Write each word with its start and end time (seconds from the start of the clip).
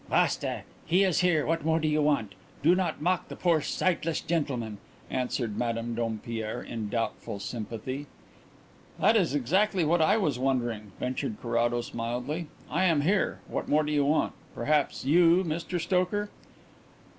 "Basta! 0.09 0.63
he 0.87 1.03
is 1.03 1.19
here; 1.19 1.45
what 1.45 1.63
more 1.63 1.79
do 1.79 1.87
you 1.87 2.01
want? 2.01 2.33
Do 2.63 2.73
not 2.73 3.03
mock 3.03 3.27
the 3.27 3.35
poor 3.35 3.61
sightless 3.61 4.19
gentleman," 4.19 4.79
answered 5.11 5.59
Madame 5.59 5.93
Dompierre, 5.93 6.59
in 6.59 6.89
doubtful 6.89 7.37
sympathy. 7.39 8.07
"That 8.97 9.15
is 9.15 9.35
exactly 9.35 9.83
what 9.85 10.01
I 10.01 10.17
was 10.17 10.39
wondering," 10.39 10.91
ventured 10.99 11.39
Carrados 11.39 11.93
mildly. 11.93 12.47
"I 12.67 12.85
am 12.85 13.01
here 13.01 13.41
what 13.47 13.67
more 13.69 13.83
do 13.83 13.91
you 13.91 14.03
want? 14.05 14.33
Perhaps 14.55 15.05
you, 15.05 15.43
Mr 15.43 15.79
Stoker 15.79 16.31